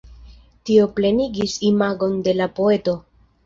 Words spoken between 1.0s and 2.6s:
plenigis imagon de la